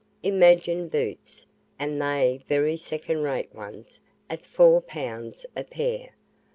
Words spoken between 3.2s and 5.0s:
rate ones, at four